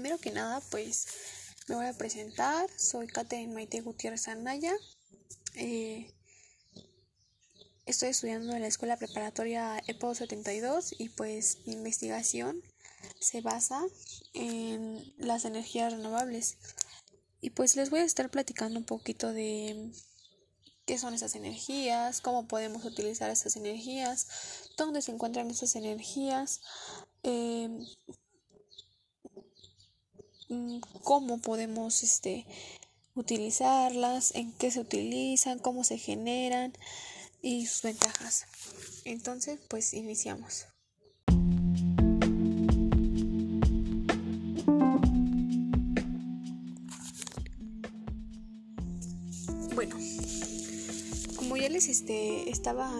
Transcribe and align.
primero 0.00 0.18
que 0.18 0.30
nada, 0.30 0.62
pues 0.70 1.08
me 1.68 1.74
voy 1.74 1.84
a 1.84 1.92
presentar. 1.92 2.70
Soy 2.74 3.06
Catherine 3.06 3.52
Maite 3.52 3.82
Gutiérrez 3.82 4.28
Anaya. 4.28 4.72
Eh, 5.56 6.10
estoy 7.84 8.08
estudiando 8.08 8.54
en 8.54 8.62
la 8.62 8.66
Escuela 8.66 8.96
Preparatoria 8.96 9.78
EPO 9.88 10.14
72 10.14 10.94
y 10.98 11.10
pues 11.10 11.58
mi 11.66 11.74
investigación 11.74 12.62
se 13.18 13.42
basa 13.42 13.84
en 14.32 15.04
las 15.18 15.44
energías 15.44 15.92
renovables. 15.92 16.56
Y 17.42 17.50
pues 17.50 17.76
les 17.76 17.90
voy 17.90 18.00
a 18.00 18.04
estar 18.04 18.30
platicando 18.30 18.78
un 18.78 18.86
poquito 18.86 19.34
de 19.34 19.92
qué 20.86 20.96
son 20.96 21.12
esas 21.12 21.34
energías, 21.34 22.22
cómo 22.22 22.48
podemos 22.48 22.86
utilizar 22.86 23.28
esas 23.28 23.54
energías, 23.56 24.70
dónde 24.78 25.02
se 25.02 25.12
encuentran 25.12 25.50
esas 25.50 25.76
energías, 25.76 26.62
eh, 27.22 27.68
cómo 31.02 31.38
podemos 31.38 32.02
este, 32.02 32.46
utilizarlas, 33.14 34.34
en 34.34 34.52
qué 34.52 34.70
se 34.70 34.80
utilizan, 34.80 35.58
cómo 35.58 35.84
se 35.84 35.98
generan 35.98 36.72
y 37.42 37.66
sus 37.66 37.82
ventajas. 37.82 38.46
Entonces, 39.04 39.58
pues 39.68 39.94
iniciamos. 39.94 40.66
Bueno, 49.74 49.96
como 51.36 51.56
ya 51.56 51.68
les 51.68 51.88
este, 51.88 52.50
estaba 52.50 52.92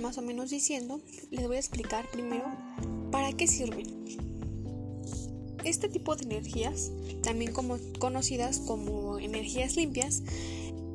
más 0.00 0.18
o 0.18 0.22
menos 0.22 0.50
diciendo, 0.50 1.00
les 1.30 1.46
voy 1.46 1.56
a 1.56 1.60
explicar 1.60 2.08
primero 2.10 2.44
para 3.10 3.32
qué 3.32 3.48
sirven. 3.48 3.99
Este 5.64 5.88
tipo 5.88 6.16
de 6.16 6.24
energías, 6.24 6.90
también 7.22 7.52
conocidas 7.98 8.58
como 8.60 9.18
energías 9.18 9.76
limpias, 9.76 10.22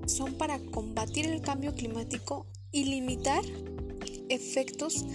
son 0.07 0.35
para 0.35 0.59
combatir 0.59 1.27
el 1.27 1.41
cambio 1.41 1.73
climático 1.73 2.45
y 2.72 2.85
limitar 2.85 3.44
efectos 4.30 5.05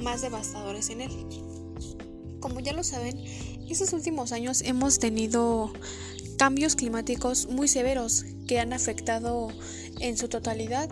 más 0.00 0.22
devastadores 0.22 0.90
en 0.90 1.02
él. 1.02 1.10
Como 2.40 2.60
ya 2.60 2.72
lo 2.72 2.84
saben, 2.84 3.18
estos 3.68 3.92
últimos 3.92 4.32
años 4.32 4.62
hemos 4.62 4.98
tenido 4.98 5.72
cambios 6.38 6.76
climáticos 6.76 7.48
muy 7.48 7.68
severos 7.68 8.24
que 8.46 8.60
han 8.60 8.72
afectado 8.72 9.48
en 10.00 10.16
su 10.16 10.28
totalidad 10.28 10.88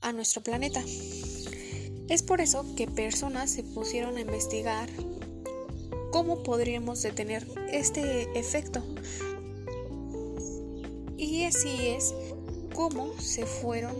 a 0.00 0.12
nuestro 0.12 0.42
planeta. 0.42 0.82
Es 2.08 2.22
por 2.22 2.40
eso 2.40 2.74
que 2.76 2.86
personas 2.86 3.50
se 3.50 3.62
pusieron 3.62 4.16
a 4.16 4.20
investigar 4.20 4.88
cómo 6.20 6.42
podríamos 6.42 7.00
detener 7.00 7.46
este 7.72 8.38
efecto. 8.38 8.82
Y 11.16 11.44
así 11.44 11.88
es 11.88 12.14
cómo 12.74 13.18
se 13.18 13.46
fueron 13.46 13.96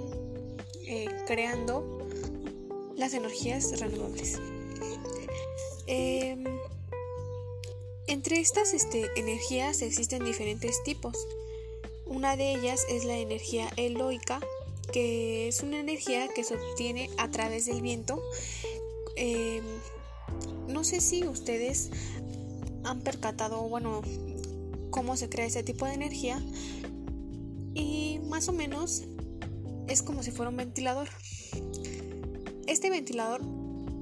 eh, 0.87 1.09
creando 1.27 2.07
las 2.95 3.15
energías 3.15 3.81
renovables. 3.81 4.39
Em, 5.87 6.45
entre 8.07 8.39
estas 8.39 8.75
este, 8.75 9.09
energías 9.17 9.81
existen 9.81 10.23
diferentes 10.23 10.83
tipos. 10.83 11.17
Una 12.05 12.37
de 12.37 12.53
ellas 12.53 12.85
es 12.91 13.05
la 13.05 13.17
energía 13.17 13.71
eloica, 13.79 14.41
que 14.93 15.49
es 15.49 15.63
una 15.63 15.81
energía 15.81 16.29
que 16.29 16.45
se 16.45 16.57
obtiene 16.57 17.09
a 17.17 17.31
través 17.31 17.65
del 17.65 17.81
viento. 17.81 18.23
Em, 19.17 19.65
no 20.81 20.85
sé 20.85 21.03
si 21.03 21.29
ustedes 21.29 21.91
han 22.85 23.03
percatado, 23.03 23.69
bueno, 23.69 24.01
cómo 24.89 25.15
se 25.19 25.29
crea 25.29 25.45
ese 25.45 25.63
tipo 25.63 25.85
de 25.85 25.93
energía 25.93 26.43
y 27.75 28.19
más 28.31 28.49
o 28.49 28.53
menos 28.53 29.03
es 29.89 30.01
como 30.01 30.23
si 30.23 30.31
fuera 30.31 30.49
un 30.49 30.57
ventilador. 30.57 31.07
Este 32.67 32.89
ventilador 32.89 33.43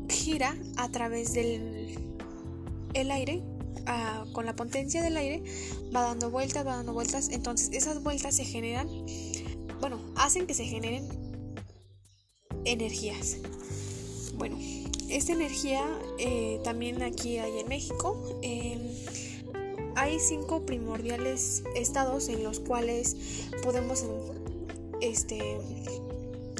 gira 0.09 0.57
a 0.77 0.89
través 0.89 1.33
del 1.33 1.99
el 2.95 3.11
aire, 3.11 3.43
con 4.33 4.47
la 4.47 4.55
potencia 4.55 5.03
del 5.03 5.17
aire, 5.17 5.43
va 5.93 6.03
dando 6.03 6.31
vueltas, 6.31 6.65
va 6.65 6.77
dando 6.77 6.93
vueltas, 6.93 7.31
entonces 7.31 7.71
esas 7.73 8.05
vueltas 8.05 8.37
se 8.37 8.45
generan, 8.45 8.89
bueno, 9.81 9.99
hacen 10.15 10.47
que 10.47 10.55
se 10.55 10.65
generen 10.65 11.09
energías. 12.65 13.39
Bueno, 14.37 14.57
esta 15.09 15.33
energía 15.33 15.85
eh, 16.19 16.61
también 16.65 17.03
aquí 17.03 17.39
hay 17.39 17.61
en 17.61 17.69
México. 17.69 18.17
Em, 18.43 18.81
hay 19.95 20.19
cinco 20.21 20.65
primordiales 20.65 21.65
estados 21.75 22.29
en 22.29 22.45
los 22.45 22.61
cuales 22.61 23.17
podemos 23.63 24.05
este, 25.01 25.59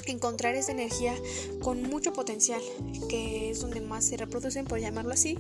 encontrar 0.07 0.55
esta 0.55 0.73
energía 0.73 1.15
con 1.61 1.83
mucho 1.83 2.13
potencial, 2.13 2.61
que 3.09 3.51
es 3.51 3.61
donde 3.61 3.81
más 3.81 4.05
se 4.05 4.17
reproducen, 4.17 4.65
por 4.65 4.81
llamarlo 4.81 5.13
así, 5.13 5.39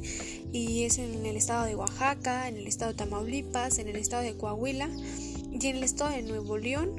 y 0.52 0.84
es 0.84 0.98
en 0.98 1.26
el 1.26 1.36
estado 1.36 1.64
de 1.64 1.74
Oaxaca, 1.74 2.48
en 2.48 2.56
el 2.56 2.66
estado 2.66 2.92
de 2.92 2.98
Tamaulipas, 2.98 3.78
en 3.78 3.88
el 3.88 3.96
estado 3.96 4.22
de 4.22 4.36
Coahuila 4.36 4.88
y 5.50 5.66
en 5.66 5.76
el 5.76 5.82
estado 5.82 6.10
de 6.10 6.22
Nuevo 6.22 6.58
León 6.58 6.92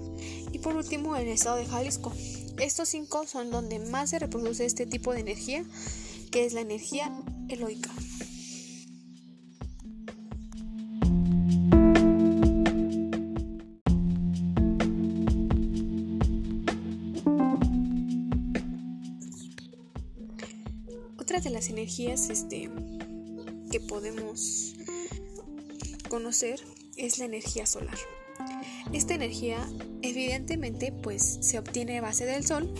y 0.51 0.59
por 0.59 0.75
último 0.75 1.15
en 1.15 1.27
el 1.27 1.33
estado 1.33 1.57
de 1.57 1.65
Jalisco. 1.65 2.11
Estos 2.57 2.89
cinco 2.89 3.25
son 3.25 3.51
donde 3.51 3.79
más 3.79 4.09
se 4.09 4.19
reproduce 4.19 4.65
este 4.65 4.85
tipo 4.85 5.13
de 5.13 5.21
energía, 5.21 5.63
que 6.31 6.45
es 6.45 6.53
la 6.53 6.61
energía 6.61 7.11
eloica. 7.47 7.89
Otra 21.17 21.39
de 21.39 21.49
las 21.49 21.69
energías 21.69 22.29
este, 22.29 22.69
que 23.71 23.79
podemos 23.79 24.75
conocer 26.09 26.59
es 26.97 27.19
la 27.19 27.25
energía 27.25 27.65
solar. 27.65 27.97
Esta 28.93 29.13
energía 29.13 29.67
evidentemente 30.01 30.91
pues 30.91 31.37
se 31.41 31.59
obtiene 31.59 31.99
a 31.99 32.01
base 32.01 32.25
del 32.25 32.45
sol, 32.45 32.73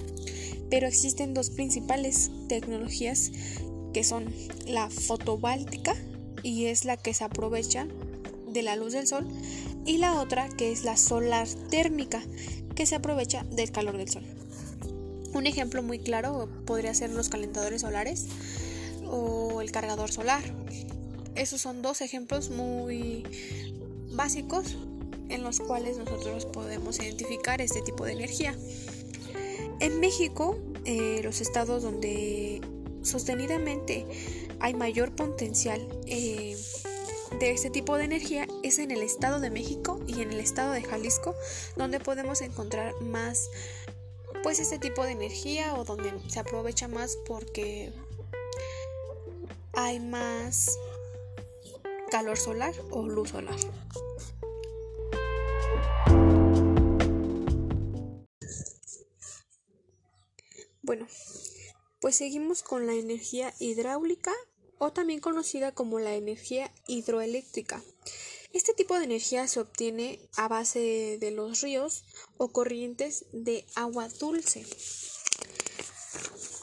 pero 0.69 0.87
existen 0.87 1.33
dos 1.33 1.49
principales 1.49 2.31
tecnologías 2.47 3.31
que 3.93 4.03
son 4.03 4.33
la 4.67 4.89
fotovoltaica 4.89 5.95
y 6.43 6.65
es 6.65 6.85
la 6.85 6.97
que 6.97 7.13
se 7.13 7.23
aprovecha 7.23 7.87
de 8.47 8.63
la 8.63 8.75
luz 8.75 8.93
del 8.93 9.07
sol 9.07 9.27
y 9.85 9.97
la 9.97 10.19
otra 10.19 10.49
que 10.49 10.71
es 10.71 10.83
la 10.83 10.97
solar 10.97 11.47
térmica 11.69 12.21
que 12.75 12.85
se 12.85 12.95
aprovecha 12.95 13.43
del 13.51 13.71
calor 13.71 13.97
del 13.97 14.09
sol. 14.09 14.23
Un 15.33 15.47
ejemplo 15.47 15.83
muy 15.83 15.99
claro 15.99 16.49
podría 16.65 16.93
ser 16.93 17.11
los 17.11 17.29
calentadores 17.29 17.81
solares 17.81 18.27
o 19.05 19.61
el 19.61 19.71
cargador 19.71 20.11
solar. 20.11 20.43
Esos 21.35 21.61
son 21.61 21.81
dos 21.81 22.01
ejemplos 22.01 22.49
muy 22.49 23.23
básicos 24.11 24.75
en 25.29 25.43
los 25.43 25.59
cuales 25.59 25.97
nosotros 25.97 26.45
podemos 26.45 26.99
identificar 26.99 27.61
este 27.61 27.81
tipo 27.81 28.05
de 28.05 28.13
energía. 28.13 28.55
En 29.79 29.99
México, 29.99 30.57
eh, 30.85 31.21
los 31.23 31.41
estados 31.41 31.83
donde 31.83 32.61
sostenidamente 33.01 34.05
hay 34.59 34.73
mayor 34.73 35.15
potencial 35.15 35.87
eh, 36.05 36.57
de 37.39 37.51
este 37.51 37.69
tipo 37.69 37.95
de 37.95 38.03
energía 38.03 38.47
es 38.63 38.79
en 38.79 38.91
el 38.91 39.03
estado 39.03 39.39
de 39.39 39.49
México 39.49 39.99
y 40.07 40.21
en 40.21 40.31
el 40.31 40.39
estado 40.39 40.73
de 40.73 40.83
Jalisco, 40.83 41.33
donde 41.77 41.99
podemos 41.99 42.41
encontrar 42.41 42.99
más 43.01 43.49
pues 44.43 44.59
este 44.59 44.79
tipo 44.79 45.03
de 45.03 45.11
energía 45.11 45.75
o 45.75 45.83
donde 45.83 46.13
se 46.27 46.39
aprovecha 46.39 46.87
más 46.87 47.17
porque 47.27 47.93
hay 49.73 49.99
más 49.99 50.77
calor 52.11 52.37
solar 52.37 52.73
o 52.89 53.07
luz 53.07 53.29
solar. 53.29 53.59
Bueno, 60.89 61.05
pues 62.01 62.15
seguimos 62.15 62.63
con 62.63 62.87
la 62.87 62.93
energía 62.93 63.53
hidráulica 63.59 64.33
o 64.79 64.91
también 64.91 65.19
conocida 65.19 65.71
como 65.71 65.99
la 65.99 66.15
energía 66.15 66.73
hidroeléctrica. 66.87 67.83
Este 68.53 68.73
tipo 68.73 68.97
de 68.97 69.03
energía 69.03 69.47
se 69.47 69.59
obtiene 69.59 70.19
a 70.35 70.47
base 70.47 71.19
de 71.19 71.29
los 71.29 71.61
ríos 71.61 72.05
o 72.37 72.51
corrientes 72.51 73.25
de 73.33 73.67
agua 73.75 74.09
dulce. 74.19 74.65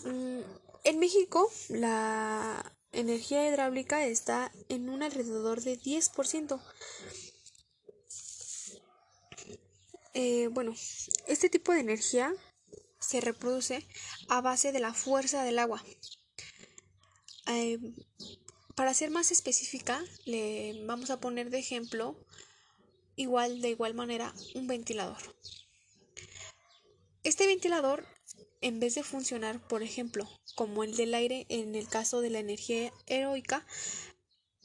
Mm, 0.07 0.41
en 0.83 0.99
México, 0.99 1.49
la 1.69 2.75
energía 2.91 3.49
hidráulica 3.49 4.07
está 4.07 4.51
en 4.69 4.89
un 4.89 5.05
alrededor 5.05 5.61
de 5.61 5.79
10%. 5.79 6.61
Eh, 10.15 10.49
bueno, 10.51 10.75
este 11.29 11.49
tipo 11.49 11.73
de 11.73 11.79
energía 11.79 12.35
se 13.07 13.21
reproduce 13.21 13.87
a 14.29 14.41
base 14.41 14.73
de 14.73 14.81
la 14.81 14.93
fuerza 14.93 15.45
del 15.45 15.59
agua. 15.59 15.83
Eh, 17.47 17.79
para 18.75 18.95
ser 18.95 19.11
más 19.11 19.31
específica, 19.31 20.05
le 20.25 20.85
vamos 20.85 21.11
a 21.11 21.21
poner 21.21 21.51
de 21.51 21.59
ejemplo, 21.59 22.17
igual 23.15 23.61
de 23.61 23.71
igual 23.71 23.95
manera, 23.95 24.35
un 24.55 24.67
ventilador. 24.67 25.37
Este 27.23 27.47
ventilador, 27.47 28.07
en 28.61 28.81
vez 28.81 28.95
de 28.95 29.03
funcionar, 29.03 29.67
por 29.67 29.83
ejemplo, 29.83 30.29
como 30.57 30.85
el 30.85 30.97
del 30.97 31.15
aire 31.15 31.47
en 31.49 31.75
el 31.75 31.89
caso 31.89 32.21
de 32.21 32.31
la 32.31 32.41
energía 32.41 32.93
heroica, 33.07 33.67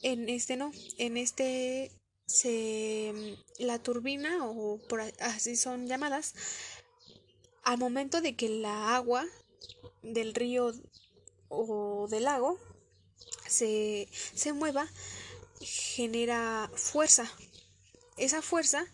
en 0.02 0.28
este 0.28 0.56
no, 0.56 0.72
en 0.98 1.16
este 1.16 1.92
se 2.26 3.36
la 3.58 3.82
turbina 3.82 4.46
o 4.46 4.78
por 4.88 5.00
así 5.20 5.56
son 5.56 5.86
llamadas 5.86 6.34
al 7.62 7.78
momento 7.78 8.20
de 8.20 8.34
que 8.36 8.48
la 8.48 8.94
agua 8.94 9.24
del 10.02 10.34
río 10.34 10.72
o 11.48 12.08
del 12.08 12.24
lago 12.24 12.58
se, 13.46 14.08
se 14.12 14.52
mueva 14.52 14.88
genera 15.60 16.70
fuerza 16.74 17.30
esa 18.16 18.42
fuerza 18.42 18.84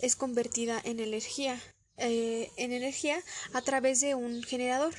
es 0.00 0.16
convertida 0.16 0.80
en 0.84 1.00
energía 1.00 1.60
eh, 1.96 2.50
en 2.56 2.72
energía 2.72 3.20
a 3.52 3.62
través 3.62 4.00
de 4.00 4.14
un 4.14 4.42
generador. 4.44 4.94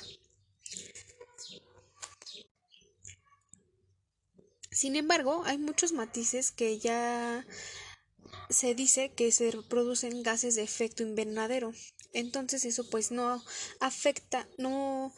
Sin 4.70 4.96
embargo, 4.96 5.42
hay 5.46 5.56
muchos 5.56 5.92
matices 5.92 6.52
que 6.52 6.78
ya 6.78 7.46
se 8.50 8.74
dice 8.74 9.12
que 9.12 9.32
se 9.32 9.50
producen 9.68 10.22
gases 10.22 10.56
de 10.56 10.62
efecto 10.62 11.02
invernadero. 11.02 11.72
Entonces 12.12 12.64
eso 12.64 12.88
pues 12.90 13.10
no 13.10 13.42
afecta, 13.80 14.48
no 14.58 15.12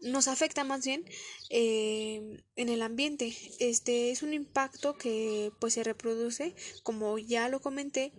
nos 0.00 0.28
afecta 0.28 0.64
más 0.64 0.84
bien 0.84 1.04
eh, 1.50 2.42
en 2.56 2.68
el 2.68 2.82
ambiente. 2.82 3.34
Este 3.58 4.10
es 4.10 4.22
un 4.22 4.32
impacto 4.32 4.96
que 4.96 5.52
pues 5.60 5.74
se 5.74 5.84
reproduce, 5.84 6.54
como 6.82 7.18
ya 7.18 7.48
lo 7.48 7.60
comenté, 7.60 8.12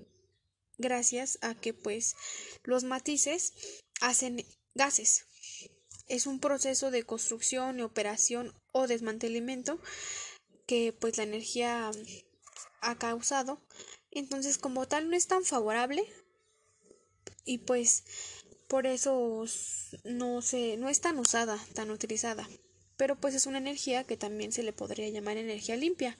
gracias 0.77 1.39
a 1.41 1.55
que 1.55 1.73
pues 1.73 2.15
los 2.63 2.83
matices 2.83 3.53
hacen 4.01 4.45
gases. 4.75 5.25
Es 6.07 6.27
un 6.27 6.39
proceso 6.39 6.91
de 6.91 7.03
construcción 7.03 7.79
y 7.79 7.83
operación 7.83 8.53
o 8.71 8.87
desmantelamiento 8.87 9.79
que 10.67 10.93
pues 10.93 11.17
la 11.17 11.23
energía 11.23 11.91
ha 12.81 12.97
causado. 12.97 13.61
Entonces 14.11 14.57
como 14.57 14.87
tal 14.87 15.09
no 15.09 15.15
es 15.15 15.27
tan 15.27 15.43
favorable 15.45 16.03
y 17.45 17.59
pues 17.59 18.03
por 18.67 18.87
eso 18.87 19.45
no 20.05 20.41
se 20.41 20.77
no 20.77 20.89
es 20.89 21.01
tan 21.01 21.19
usada, 21.19 21.59
tan 21.73 21.91
utilizada. 21.91 22.47
Pero 22.97 23.19
pues 23.19 23.33
es 23.35 23.45
una 23.45 23.57
energía 23.57 24.03
que 24.03 24.17
también 24.17 24.51
se 24.51 24.63
le 24.63 24.73
podría 24.73 25.09
llamar 25.09 25.37
energía 25.37 25.75
limpia. 25.75 26.17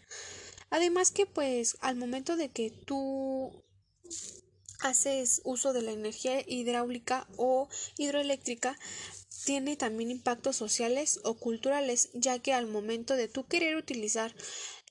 Además 0.70 1.12
que 1.12 1.26
pues 1.26 1.78
al 1.82 1.96
momento 1.96 2.36
de 2.38 2.50
que 2.50 2.72
tú 2.72 3.64
haces 4.82 5.42
uso 5.44 5.74
de 5.74 5.82
la 5.82 5.92
energía 5.92 6.42
hidráulica 6.46 7.28
o 7.38 7.70
hidroeléctrica, 7.98 8.78
tiene 9.46 9.76
también 9.76 10.12
impactos 10.12 10.56
sociales 10.56 11.20
o 11.24 11.36
culturales, 11.36 12.10
ya 12.14 12.40
que 12.40 12.54
al 12.54 12.68
momento 12.68 13.16
de 13.16 13.28
tú 13.28 13.46
querer 13.46 13.76
utilizar 13.76 14.34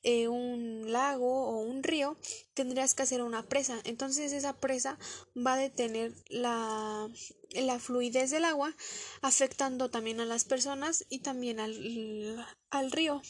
eh, 0.03 0.29
un 0.29 0.91
lago 0.93 1.47
o 1.49 1.61
un 1.61 1.83
río, 1.83 2.17
tendrías 2.55 2.95
que 2.95 3.03
hacer 3.03 3.23
una 3.23 3.43
presa. 3.43 3.79
Entonces 3.85 4.33
esa 4.33 4.55
presa 4.55 4.99
va 5.37 5.55
a 5.55 5.59
detener 5.59 6.15
la, 6.29 7.09
la 7.51 7.79
fluidez 7.79 8.31
del 8.31 8.45
agua, 8.45 8.75
afectando 9.23 9.91
también 9.91 10.21
a 10.21 10.25
las 10.25 10.45
personas 10.45 11.05
y 11.09 11.21
también 11.21 11.61
al, 11.61 12.47
al 12.71 12.93
río. 12.93 13.21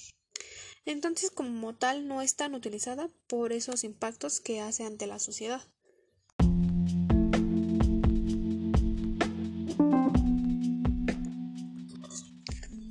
Entonces 0.84 1.31
como 1.31 1.75
tal 1.75 2.06
no 2.08 2.22
es 2.22 2.37
tan 2.37 2.55
utilizada 2.55 3.11
por 3.26 3.52
esos 3.52 3.84
impactos 3.84 4.40
que 4.40 4.61
hace 4.61 4.84
ante 4.84 5.06
la 5.06 5.19
sociedad. 5.19 5.62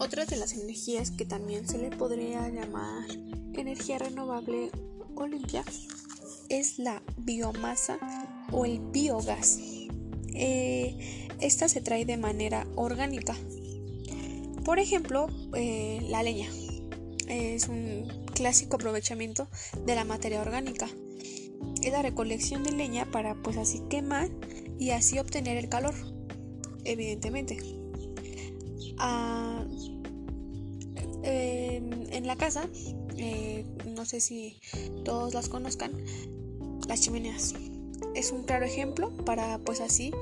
Otra 0.02 0.26
de 0.26 0.38
las 0.38 0.54
energías 0.54 1.12
que 1.12 1.26
también 1.26 1.68
se 1.68 1.78
le 1.78 1.90
podría 1.90 2.48
llamar 2.50 3.06
energía 3.62 3.98
renovable 3.98 4.72
o 5.16 5.28
limpia 5.28 5.64
es 6.50 6.80
la 6.80 7.02
biomasa 7.18 8.00
o 8.52 8.66
el 8.66 8.80
biogás. 8.80 9.60
Eh, 10.34 11.28
esta 11.40 11.70
se 11.70 11.82
trae 11.82 12.06
de 12.06 12.18
manera 12.18 12.68
orgánica. 12.76 13.36
Por 14.66 14.80
ejemplo, 14.80 15.28
eh, 15.56 16.00
la 16.10 16.24
leña 16.24 16.50
es 17.28 17.68
un 17.68 18.08
clásico 18.34 18.76
aprovechamiento 18.76 19.48
de 19.86 19.96
la 19.96 20.06
materia 20.06 20.42
orgánica. 20.42 20.88
Es 21.82 21.92
la 21.92 22.02
recolección 22.02 22.64
de 22.64 22.72
leña 22.72 23.06
para 23.12 23.36
pues 23.36 23.58
así 23.58 23.82
quemar 23.90 24.30
y 24.78 24.92
así 24.92 25.20
obtener 25.20 25.58
el 25.58 25.70
calor, 25.70 25.94
evidentemente. 26.84 27.58
Ah, 28.98 29.66
en 31.22 32.26
la 32.26 32.36
casa, 32.36 32.68
eh, 33.20 33.66
no 33.86 34.06
sé 34.06 34.20
si 34.22 34.60
todos 35.04 35.34
las 35.34 35.50
conozcan, 35.50 35.92
las 36.88 37.02
chimeneas. 37.02 37.54
Es 38.16 38.32
un 38.32 38.44
claro 38.44 38.66
ejemplo 38.66 39.16
para 39.26 39.60
pues 39.60 39.82
así 39.82 40.14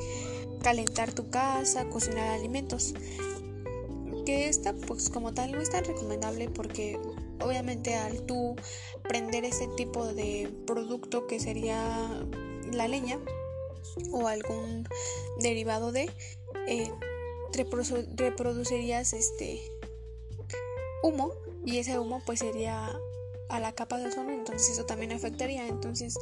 calentar 0.63 1.13
tu 1.13 1.29
casa, 1.29 1.87
cocinar 1.89 2.27
alimentos. 2.29 2.93
Que 4.25 4.49
esta 4.49 4.73
pues 4.73 5.09
como 5.09 5.33
tal 5.33 5.51
no 5.51 5.61
es 5.61 5.69
tan 5.69 5.85
recomendable 5.85 6.49
porque 6.49 6.99
obviamente 7.39 7.95
al 7.95 8.25
tú 8.25 8.55
prender 9.07 9.45
ese 9.45 9.67
tipo 9.77 10.05
de 10.05 10.51
producto 10.65 11.27
que 11.27 11.39
sería 11.39 12.25
la 12.73 12.87
leña 12.87 13.19
o 14.11 14.27
algún 14.27 14.87
derivado 15.39 15.91
de 15.91 16.09
eh, 16.67 16.91
reproducirías 17.53 19.13
este 19.13 19.61
humo 21.03 21.31
y 21.67 21.79
ese 21.79 21.99
humo 21.99 22.21
pues 22.25 22.39
sería 22.39 22.97
a 23.49 23.59
la 23.59 23.73
capa 23.73 23.97
de 23.97 24.07
ozono, 24.07 24.31
entonces 24.31 24.69
eso 24.69 24.85
también 24.85 25.11
afectaría. 25.11 25.67
Entonces 25.67 26.17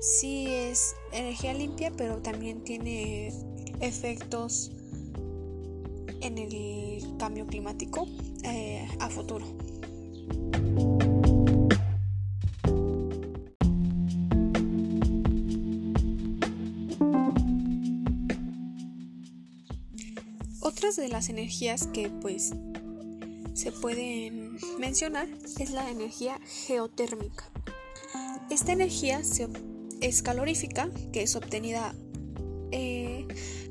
sí 0.00 0.46
es 0.46 0.96
energía 1.12 1.52
limpia, 1.52 1.92
pero 1.94 2.22
también 2.22 2.64
tiene 2.64 3.30
efectos 3.80 4.72
en 6.22 6.38
el 6.38 7.04
cambio 7.18 7.46
climático 7.46 8.08
eh, 8.42 8.88
a 9.00 9.10
futuro. 9.10 9.44
Otras 20.62 20.96
de 20.96 21.10
las 21.10 21.28
energías 21.28 21.86
que 21.88 22.08
pues 22.08 22.54
se 23.52 23.72
pueden 23.72 24.39
mencionar 24.78 25.28
es 25.58 25.70
la 25.70 25.90
energía 25.90 26.40
geotérmica. 26.66 27.50
Esta 28.50 28.72
energía 28.72 29.22
es 30.00 30.22
calorífica, 30.22 30.90
que 31.12 31.22
es 31.22 31.36
obtenida 31.36 31.94
eh, 32.72 33.26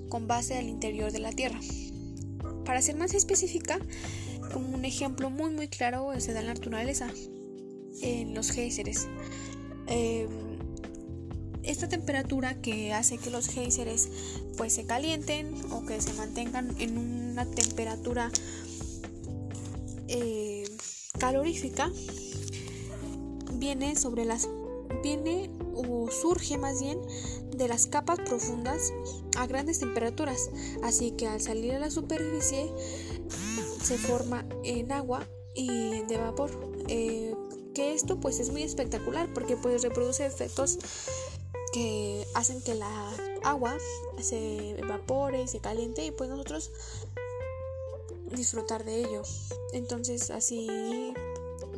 con 0.10 0.28
base 0.28 0.58
al 0.58 0.70
interior 0.70 1.12
de 1.12 1.20
la 1.20 1.32
Tierra. 1.32 1.60
Para 2.66 2.82
ser 2.82 2.96
más 2.96 3.14
específica, 3.14 3.80
como 4.54 4.76
un 4.76 4.86
ejemplo 4.86 5.30
muy 5.30 5.52
muy 5.52 5.68
claro 5.68 6.12
se 6.20 6.34
da 6.34 6.40
en 6.40 6.48
la 6.48 6.54
naturaleza, 6.54 7.10
en 8.02 8.34
los 8.34 8.52
géiseres. 8.52 9.08
Em, 9.88 10.30
esta 11.64 11.88
temperatura 11.88 12.56
que 12.62 12.94
hace 12.94 13.18
que 13.18 13.30
los 13.30 13.48
géiseres 13.48 14.10
pues 14.58 14.74
se 14.74 14.86
calienten 14.86 15.54
o 15.72 15.86
que 15.86 16.02
se 16.02 16.14
mantengan 16.14 16.76
en 16.80 16.98
una 16.98 17.46
temperatura 17.46 18.32
eh, 20.08 20.49
calorífica 21.20 21.92
viene 23.54 23.96
sobre 23.96 24.26
las 24.26 24.50
viene 25.04 25.50
o 25.76 26.10
surge 26.10 26.58
más 26.58 26.82
bien 26.82 27.00
de 27.56 27.68
las 27.68 27.88
capas 27.88 28.20
profundas 28.20 28.94
a 29.38 29.46
grandes 29.48 29.80
temperaturas. 29.80 30.50
Así 30.84 31.12
que 31.12 31.28
al 31.28 31.42
salir 31.42 31.74
a 31.74 31.80
la 31.80 31.92
superficie 31.92 32.72
se 33.84 33.98
forma 33.98 34.46
en 34.64 34.92
agua 34.92 35.28
y 35.56 36.02
de 36.04 36.18
vapor. 36.18 36.52
Eh, 36.88 37.36
que 37.74 37.94
esto 37.94 38.20
pues 38.20 38.40
es 38.40 38.52
muy 38.52 38.64
espectacular 38.64 39.32
porque 39.34 39.56
pues 39.56 39.84
reproduce 39.84 40.26
efectos 40.26 40.80
que 41.72 42.26
hacen 42.34 42.62
que 42.62 42.74
la 42.74 43.12
agua 43.44 43.78
se 44.20 44.72
evapore 44.72 45.44
y 45.44 45.48
se 45.48 45.60
caliente 45.60 46.06
y 46.06 46.12
pues 46.12 46.30
nosotros 46.30 46.72
disfrutar 48.36 48.84
de 48.86 49.00
ello. 49.02 49.24
Entonces 49.74 50.30
así 50.30 50.68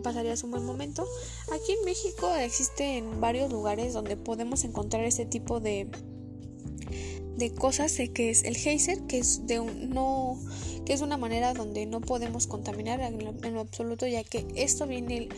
pasarías 0.03 0.43
un 0.43 0.51
buen 0.51 0.65
momento. 0.65 1.07
Aquí 1.53 1.73
en 1.73 1.85
México 1.85 2.33
existen 2.35 3.21
varios 3.21 3.51
lugares 3.51 3.93
donde 3.93 4.17
podemos 4.17 4.63
encontrar 4.63 5.03
este 5.03 5.25
tipo 5.25 5.59
de 5.59 5.89
de 7.37 7.53
cosas 7.53 7.97
que 8.13 8.29
es 8.29 8.43
el 8.43 8.55
geyser 8.55 9.01
que 9.07 9.17
es 9.17 9.47
de 9.47 9.59
un, 9.59 9.89
no 9.89 10.37
que 10.85 10.93
es 10.93 11.01
una 11.01 11.17
manera 11.17 11.53
donde 11.53 11.85
no 11.85 12.01
podemos 12.01 12.45
contaminar 12.45 12.99
en 13.01 13.23
lo, 13.23 13.61
absoluto 13.61 14.05
ya 14.05 14.23
que 14.23 14.45
esto 14.55 14.85
viene 14.85 15.29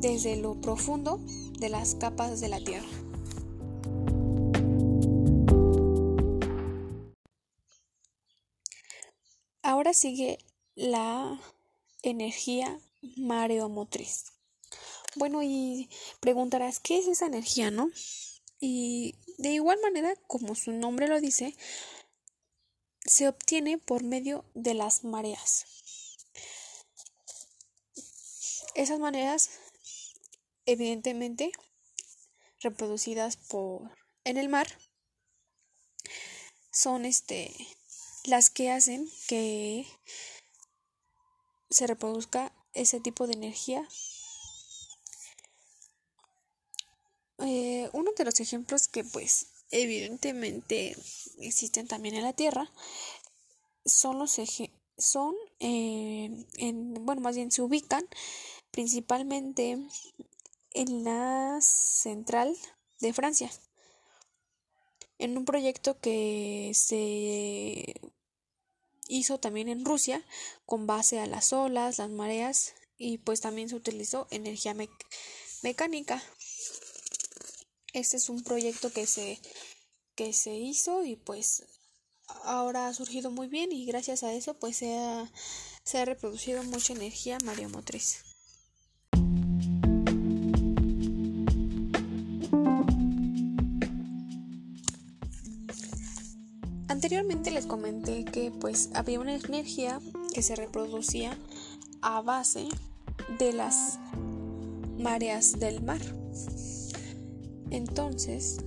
desde 0.00 0.36
lo 0.36 0.60
profundo 0.60 1.20
de 1.58 1.68
las 1.68 1.94
capas 1.96 2.40
de 2.40 2.48
la 2.48 2.60
Tierra. 2.60 3.01
Ahora 9.62 9.94
sigue 9.94 10.38
la 10.74 11.40
energía 12.02 12.80
mareomotriz. 13.16 14.32
Bueno, 15.14 15.42
y 15.42 15.88
preguntarás, 16.20 16.80
¿qué 16.80 16.98
es 16.98 17.06
esa 17.06 17.26
energía, 17.26 17.70
no? 17.70 17.90
Y 18.58 19.14
de 19.38 19.50
igual 19.50 19.78
manera, 19.80 20.14
como 20.26 20.54
su 20.54 20.72
nombre 20.72 21.06
lo 21.06 21.20
dice, 21.20 21.54
se 23.04 23.28
obtiene 23.28 23.78
por 23.78 24.02
medio 24.02 24.44
de 24.54 24.74
las 24.74 25.04
mareas. 25.04 25.66
Esas 28.74 28.98
mareas, 28.98 29.50
evidentemente, 30.66 31.52
reproducidas 32.60 33.36
por 33.36 33.96
en 34.24 34.38
el 34.38 34.48
mar, 34.48 34.66
son 36.70 37.04
este 37.04 37.54
las 38.24 38.50
que 38.50 38.70
hacen 38.70 39.08
que 39.26 39.86
se 41.70 41.86
reproduzca 41.86 42.52
ese 42.74 43.00
tipo 43.00 43.26
de 43.26 43.34
energía. 43.34 43.88
Eh, 47.38 47.88
uno 47.92 48.12
de 48.16 48.24
los 48.24 48.38
ejemplos 48.40 48.88
que 48.88 49.02
pues 49.04 49.46
evidentemente 49.70 50.96
existen 51.40 51.88
también 51.88 52.14
en 52.14 52.22
la 52.22 52.34
Tierra 52.34 52.70
son 53.84 54.18
los 54.18 54.40
son 54.96 55.34
eh, 55.58 56.46
en 56.58 56.94
bueno 57.04 57.20
más 57.20 57.34
bien 57.34 57.50
se 57.50 57.62
ubican 57.62 58.06
principalmente 58.70 59.78
en 60.74 61.04
la 61.04 61.58
central 61.60 62.56
de 63.00 63.12
Francia 63.12 63.50
en 65.22 65.38
un 65.38 65.44
proyecto 65.44 66.00
que 66.00 66.72
se 66.74 67.94
hizo 69.06 69.38
también 69.38 69.68
en 69.68 69.84
Rusia 69.84 70.24
con 70.66 70.88
base 70.88 71.20
a 71.20 71.26
las 71.26 71.52
olas, 71.52 71.98
las 71.98 72.10
mareas 72.10 72.74
y 72.98 73.18
pues 73.18 73.40
también 73.40 73.68
se 73.68 73.76
utilizó 73.76 74.26
energía 74.32 74.74
mecánica. 75.62 76.20
Este 77.92 78.16
es 78.16 78.28
un 78.30 78.42
proyecto 78.42 78.92
que 78.92 79.06
se, 79.06 79.40
que 80.16 80.32
se 80.32 80.54
hizo 80.54 81.04
y 81.04 81.14
pues 81.14 81.66
ahora 82.42 82.88
ha 82.88 82.94
surgido 82.94 83.30
muy 83.30 83.46
bien 83.46 83.70
y 83.70 83.86
gracias 83.86 84.24
a 84.24 84.32
eso 84.32 84.54
pues 84.54 84.78
se 84.78 84.98
ha, 84.98 85.30
se 85.84 85.98
ha 85.98 86.04
reproducido 86.04 86.64
mucha 86.64 86.94
energía 86.94 87.38
mareomotriz. 87.44 88.31
Anteriormente 97.02 97.50
les 97.50 97.66
comenté 97.66 98.24
que 98.24 98.52
pues 98.52 98.90
había 98.94 99.18
una 99.18 99.34
energía 99.34 100.00
que 100.32 100.40
se 100.40 100.54
reproducía 100.54 101.36
a 102.00 102.22
base 102.22 102.68
de 103.40 103.52
las 103.52 103.98
mareas 105.00 105.58
del 105.58 105.82
mar. 105.82 106.00
Entonces, 107.70 108.58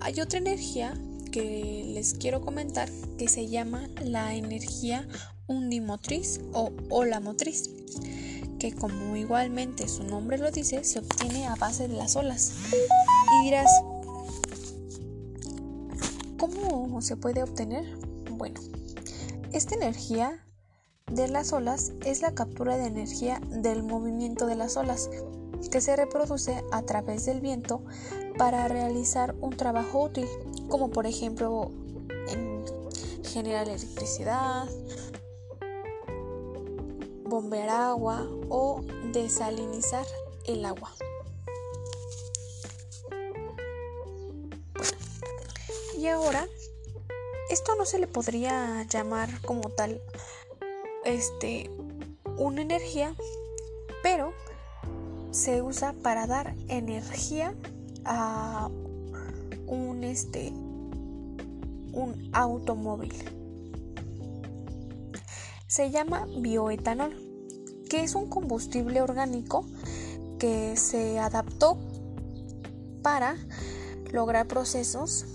hay 0.00 0.20
otra 0.20 0.38
energía 0.38 1.00
que 1.30 1.84
les 1.94 2.12
quiero 2.12 2.42
comentar 2.42 2.90
que 3.16 3.26
se 3.28 3.48
llama 3.48 3.88
la 4.04 4.34
energía 4.34 5.08
undimotriz 5.46 6.42
o 6.52 6.72
ola 6.90 7.20
motriz, 7.20 7.70
que 8.58 8.74
como 8.74 9.16
igualmente 9.16 9.88
su 9.88 10.04
nombre 10.04 10.36
lo 10.36 10.50
dice, 10.50 10.84
se 10.84 10.98
obtiene 10.98 11.46
a 11.46 11.54
base 11.54 11.88
de 11.88 11.96
las 11.96 12.16
olas. 12.16 12.52
Y 13.40 13.44
dirás, 13.46 13.70
¿Cómo 16.42 17.00
se 17.02 17.16
puede 17.16 17.40
obtener? 17.44 17.84
Bueno, 18.32 18.60
esta 19.52 19.76
energía 19.76 20.44
de 21.06 21.28
las 21.28 21.52
olas 21.52 21.92
es 22.04 22.20
la 22.20 22.34
captura 22.34 22.76
de 22.76 22.86
energía 22.86 23.40
del 23.48 23.84
movimiento 23.84 24.46
de 24.46 24.56
las 24.56 24.76
olas 24.76 25.08
que 25.70 25.80
se 25.80 25.94
reproduce 25.94 26.60
a 26.72 26.82
través 26.82 27.26
del 27.26 27.40
viento 27.40 27.84
para 28.38 28.66
realizar 28.66 29.36
un 29.40 29.56
trabajo 29.56 30.02
útil, 30.02 30.26
como 30.68 30.90
por 30.90 31.06
ejemplo 31.06 31.70
en 32.28 32.64
generar 33.22 33.68
electricidad, 33.68 34.66
bombear 37.24 37.68
agua 37.68 38.26
o 38.48 38.80
desalinizar 39.12 40.06
el 40.46 40.64
agua. 40.64 40.92
Y 46.02 46.08
ahora, 46.08 46.48
esto 47.48 47.76
no 47.76 47.84
se 47.84 48.00
le 48.00 48.08
podría 48.08 48.82
llamar 48.90 49.40
como 49.42 49.68
tal 49.68 50.02
este 51.04 51.70
una 52.36 52.60
energía, 52.60 53.14
pero 54.02 54.32
se 55.30 55.62
usa 55.62 55.92
para 55.92 56.26
dar 56.26 56.56
energía 56.66 57.54
a 58.04 58.68
un 59.68 60.02
este 60.02 60.48
un 61.92 62.30
automóvil. 62.32 63.14
Se 65.68 65.92
llama 65.92 66.26
bioetanol, 66.36 67.14
que 67.88 68.02
es 68.02 68.16
un 68.16 68.28
combustible 68.28 69.02
orgánico 69.02 69.64
que 70.40 70.76
se 70.76 71.20
adaptó 71.20 71.78
para 73.02 73.36
lograr 74.10 74.48
procesos 74.48 75.26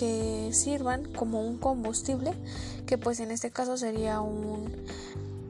que 0.00 0.48
sirvan 0.54 1.04
como 1.12 1.46
un 1.46 1.58
combustible, 1.58 2.32
que 2.86 2.96
pues 2.96 3.20
en 3.20 3.30
este 3.30 3.50
caso 3.50 3.76
sería 3.76 4.22
un, 4.22 4.72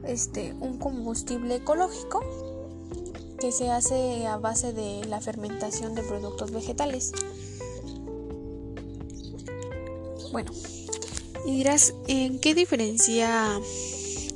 este, 0.03 0.55
un 0.59 0.77
combustible 0.77 1.55
ecológico 1.55 2.21
que 3.39 3.53
se 3.53 3.71
hace 3.71 4.27
a 4.27 4.39
base 4.39 4.73
de 4.73 5.05
la 5.05 5.21
fermentación 5.21 5.95
de 5.95 6.03
productos 6.03 6.51
vegetales. 6.51 7.13
Bueno, 10.33 10.51
y 11.47 11.53
dirás, 11.53 11.95
¿en 12.09 12.41
qué 12.41 12.57
diferencia 12.57 13.57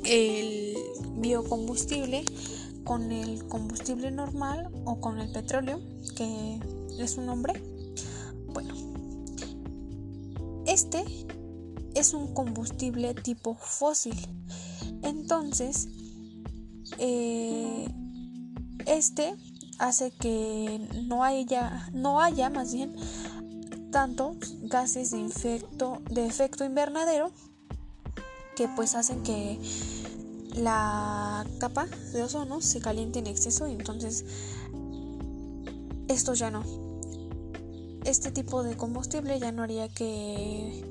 el 0.05 0.77
biocombustible 1.17 2.23
con 2.85 3.11
el 3.11 3.45
combustible 3.49 4.11
normal 4.11 4.69
o 4.85 5.01
con 5.01 5.19
el 5.19 5.29
petróleo, 5.33 5.81
que 6.15 6.61
es 6.99 7.17
un 7.17 7.25
nombre? 7.25 7.74
Este 10.85 11.03
es 11.95 12.13
un 12.13 12.33
combustible 12.33 13.13
tipo 13.15 13.55
fósil. 13.55 14.15
Entonces, 15.01 15.87
eh, 16.99 17.87
este 18.85 19.35
hace 19.79 20.11
que 20.11 20.87
no 21.07 21.23
haya, 21.23 21.89
no 21.91 22.21
haya 22.21 22.49
más 22.49 22.73
bien 22.73 22.95
tantos 23.91 24.37
gases 24.61 25.11
de, 25.11 25.63
de 26.11 26.25
efecto 26.25 26.63
invernadero 26.63 27.31
que 28.55 28.67
pues 28.69 28.95
hacen 28.95 29.23
que 29.23 29.59
la 30.55 31.45
capa 31.59 31.87
de 32.13 32.23
ozono 32.23 32.61
se 32.61 32.79
caliente 32.79 33.19
en 33.19 33.27
exceso 33.27 33.67
y 33.67 33.73
entonces 33.73 34.23
esto 36.07 36.33
ya 36.33 36.51
no 36.51 36.63
este 38.05 38.31
tipo 38.31 38.63
de 38.63 38.77
combustible 38.77 39.39
ya 39.39 39.51
no 39.51 39.63
haría 39.63 39.89
que 39.89 40.83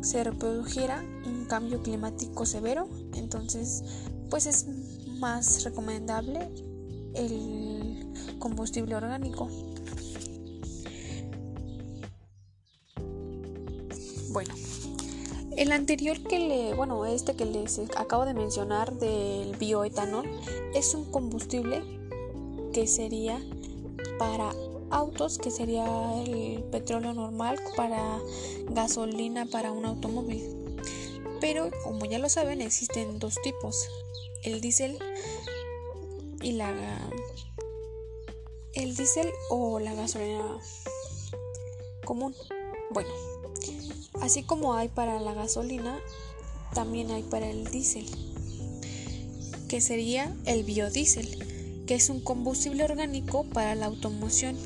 se 0.00 0.22
reprodujera 0.22 1.04
un 1.26 1.46
cambio 1.46 1.82
climático 1.82 2.46
severo, 2.46 2.88
entonces 3.14 3.82
pues 4.30 4.46
es 4.46 4.66
más 5.18 5.64
recomendable 5.64 6.48
el 7.14 8.12
combustible 8.38 8.94
orgánico. 8.94 9.48
Bueno, 14.30 14.54
el 15.56 15.72
anterior 15.72 16.22
que 16.22 16.38
le, 16.38 16.74
bueno, 16.74 17.06
este 17.06 17.34
que 17.34 17.46
les 17.46 17.80
acabo 17.96 18.26
de 18.26 18.34
mencionar 18.34 18.94
del 18.98 19.56
bioetanol 19.56 20.26
es 20.74 20.94
un 20.94 21.10
combustible 21.10 21.82
que 22.72 22.86
sería 22.86 23.40
para 24.18 24.52
autos, 24.90 25.38
que 25.38 25.50
sería 25.50 25.86
el 26.22 26.62
petróleo 26.64 27.14
normal 27.14 27.58
para 27.76 28.20
gasolina 28.70 29.46
para 29.46 29.72
un 29.72 29.84
automóvil. 29.84 30.42
Pero 31.40 31.70
como 31.84 32.04
ya 32.06 32.18
lo 32.18 32.28
saben, 32.28 32.60
existen 32.60 33.18
dos 33.18 33.36
tipos, 33.42 33.88
el 34.42 34.60
diésel 34.60 34.98
y 36.42 36.52
la 36.52 36.72
el 38.74 38.94
diésel 38.94 39.30
o 39.50 39.78
la 39.78 39.94
gasolina 39.94 40.58
común. 42.04 42.34
Bueno, 42.90 43.10
así 44.20 44.42
como 44.42 44.74
hay 44.74 44.88
para 44.88 45.20
la 45.20 45.34
gasolina, 45.34 45.98
también 46.74 47.10
hay 47.10 47.22
para 47.22 47.48
el 47.48 47.64
diésel. 47.70 48.06
que 49.68 49.80
sería 49.80 50.32
el 50.44 50.62
biodiesel, 50.62 51.84
que 51.86 51.96
es 51.96 52.08
un 52.08 52.20
combustible 52.20 52.84
orgánico 52.84 53.44
para 53.44 53.74
la 53.74 53.86
automoción. 53.86 54.56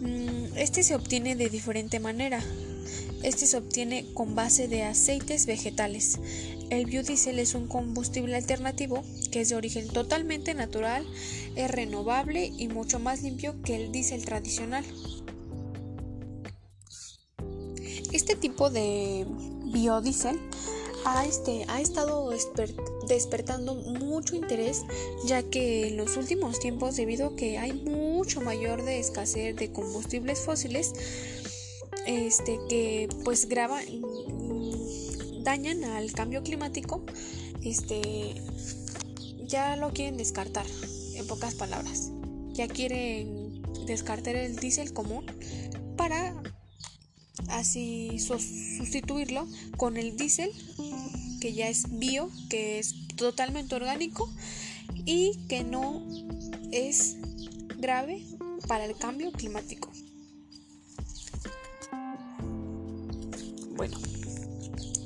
Mm, 0.00 0.56
este 0.56 0.82
se 0.82 0.94
obtiene 0.94 1.36
de 1.36 1.48
diferente 1.48 2.00
manera. 2.00 2.42
Este 3.22 3.46
se 3.46 3.56
obtiene 3.56 4.06
con 4.14 4.34
base 4.34 4.68
de 4.68 4.84
aceites 4.84 5.46
vegetales. 5.46 6.18
El 6.70 6.86
biodiesel 6.86 7.38
es 7.38 7.54
un 7.54 7.66
combustible 7.66 8.36
alternativo 8.36 9.02
que 9.32 9.40
es 9.40 9.48
de 9.48 9.56
origen 9.56 9.88
totalmente 9.88 10.54
natural, 10.54 11.04
es 11.56 11.70
renovable 11.70 12.52
y 12.56 12.68
mucho 12.68 12.98
más 12.98 13.22
limpio 13.22 13.60
que 13.62 13.76
el 13.76 13.90
diésel 13.90 14.24
tradicional. 14.24 14.84
Este 18.12 18.36
tipo 18.36 18.70
de 18.70 19.26
biodiesel 19.72 20.38
ha, 21.04 21.26
este, 21.26 21.64
ha 21.68 21.80
estado 21.80 22.30
despertando 23.08 23.74
mucho 23.74 24.36
interés 24.36 24.84
ya 25.24 25.42
que 25.42 25.88
en 25.88 25.96
los 25.96 26.16
últimos 26.16 26.58
tiempos 26.58 26.96
debido 26.96 27.28
a 27.28 27.36
que 27.36 27.58
hay 27.58 27.72
mucho 27.72 28.40
mayor 28.40 28.84
de 28.84 28.98
escasez 28.98 29.56
de 29.56 29.72
combustibles 29.72 30.40
fósiles 30.40 30.92
este 32.06 32.58
que 32.68 33.08
pues 33.24 33.48
graban 33.48 33.84
dañan 35.42 35.84
al 35.84 36.12
cambio 36.12 36.42
climático 36.42 37.02
este 37.62 38.34
ya 39.48 39.76
lo 39.76 39.90
quieren 39.92 40.16
descartar 40.16 40.66
en 41.14 41.26
pocas 41.26 41.54
palabras. 41.54 42.12
Ya 42.52 42.68
quieren 42.68 43.62
descartar 43.86 44.36
el 44.36 44.56
diésel 44.56 44.92
común 44.92 45.24
así 47.58 48.18
sustituirlo 48.18 49.46
con 49.76 49.96
el 49.96 50.16
diésel 50.16 50.50
que 51.40 51.52
ya 51.52 51.68
es 51.68 51.98
bio, 51.98 52.30
que 52.48 52.78
es 52.78 52.94
totalmente 53.16 53.74
orgánico 53.74 54.28
y 55.04 55.36
que 55.48 55.64
no 55.64 56.06
es 56.70 57.16
grave 57.78 58.24
para 58.66 58.84
el 58.84 58.96
cambio 58.96 59.32
climático. 59.32 59.90
Bueno, 63.76 63.98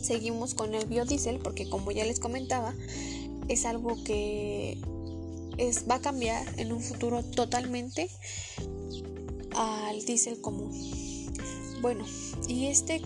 seguimos 0.03 0.55
con 0.55 0.75
el 0.75 0.87
biodiesel 0.87 1.39
porque 1.39 1.69
como 1.69 1.91
ya 1.93 2.05
les 2.05 2.21
comentaba, 2.21 2.75
es 3.49 3.67
algo 3.67 4.03
que 4.05 4.79
es, 5.59 5.89
va 5.89 5.97
a 5.97 6.01
cambiar 6.01 6.59
en 6.59 6.73
un 6.73 6.81
futuro 6.81 7.23
totalmente 7.23 8.11
al 9.55 10.05
diésel 10.05 10.41
común. 10.41 11.12
Bueno, 11.83 12.05
y 12.47 12.69
este, 12.69 13.03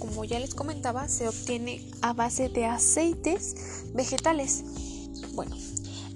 como 0.00 0.24
ya 0.24 0.40
les 0.40 0.54
comentaba, 0.54 1.06
se 1.06 1.28
obtiene 1.28 1.86
a 2.00 2.14
base 2.14 2.48
de 2.48 2.64
aceites 2.64 3.84
vegetales. 3.92 4.64
Bueno, 5.34 5.54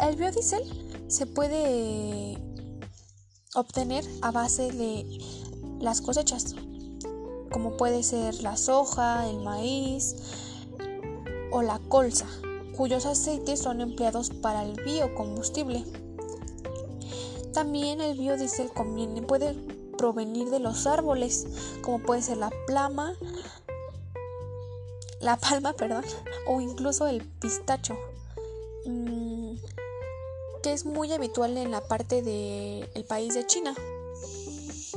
el 0.01 0.17
biodiesel 0.17 0.63
se 1.09 1.27
puede 1.27 2.39
obtener 3.55 4.03
a 4.23 4.31
base 4.31 4.73
de 4.73 5.05
las 5.79 6.01
cosechas, 6.01 6.55
como 7.53 7.77
puede 7.77 8.03
ser 8.03 8.43
la 8.43 8.57
soja, 8.57 9.29
el 9.29 9.41
maíz 9.41 10.17
o 11.53 11.61
la 11.61 11.81
colza, 11.81 12.27
cuyos 12.79 13.05
aceites 13.05 13.61
son 13.61 13.83
empleados 13.83 14.31
para 14.31 14.65
el 14.65 14.83
biocombustible. 14.83 15.85
También 17.53 18.01
el 18.01 18.17
biodiesel 18.17 18.71
conviene, 18.73 19.21
puede 19.21 19.55
provenir 20.01 20.49
de 20.49 20.61
los 20.61 20.87
árboles, 20.87 21.47
como 21.83 21.99
puede 21.99 22.23
ser 22.23 22.39
la 22.39 22.51
plama, 22.67 23.13
la 25.21 25.37
palma, 25.37 25.73
perdón, 25.77 26.05
o 26.47 26.63
incluso 26.63 27.07
el 27.07 27.23
pistacho, 27.23 27.99
mm, 28.87 29.57
que 30.63 30.73
es 30.73 30.87
muy 30.87 31.13
habitual 31.13 31.59
en 31.59 31.71
la 31.71 31.83
parte 31.83 32.23
del 32.23 33.05
país 33.05 33.35
de 33.35 33.47
China. 33.47 33.75